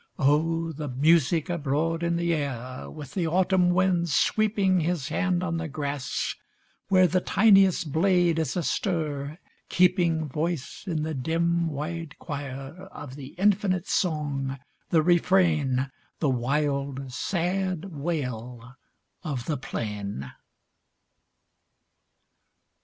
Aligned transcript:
O 0.17 0.71
the 0.71 0.87
music 0.87 1.47
abroad 1.47 2.01
in 2.01 2.15
the 2.15 2.33
air, 2.33 2.89
With 2.89 3.13
the 3.13 3.27
autumn 3.27 3.69
wind 3.69 4.09
sweeping 4.09 4.79
His 4.79 5.09
hand 5.09 5.43
on 5.43 5.57
the 5.57 5.67
grass, 5.67 6.33
where 6.87 7.05
The 7.05 7.21
tiniest 7.21 7.91
blade 7.91 8.39
is 8.39 8.57
astir, 8.57 9.37
keeping 9.69 10.27
Voice 10.27 10.85
in 10.87 11.03
the 11.03 11.13
dim, 11.13 11.67
wide 11.69 12.17
choir, 12.17 12.87
Of 12.91 13.15
the 13.15 13.35
infinite 13.37 13.87
song, 13.87 14.57
the 14.89 15.03
refrain, 15.03 15.91
The 16.17 16.29
wild, 16.31 17.13
sad 17.13 17.85
wail 17.93 18.73
of 19.21 19.45
the 19.45 19.57
plain 19.57 20.31